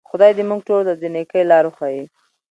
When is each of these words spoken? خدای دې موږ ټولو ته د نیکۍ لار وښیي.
خدای 0.09 0.31
دې 0.37 0.43
موږ 0.49 0.61
ټولو 0.67 0.83
ته 0.87 0.93
د 1.01 1.03
نیکۍ 1.15 1.43
لار 1.51 1.63
وښیي. 1.67 2.03